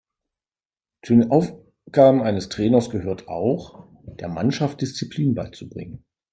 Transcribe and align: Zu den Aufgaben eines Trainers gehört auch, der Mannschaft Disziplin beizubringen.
Zu 1.03 1.13
den 1.13 1.29
Aufgaben 1.29 2.23
eines 2.23 2.49
Trainers 2.49 2.89
gehört 2.89 3.27
auch, 3.27 3.85
der 4.01 4.29
Mannschaft 4.29 4.81
Disziplin 4.81 5.35
beizubringen. 5.35 6.03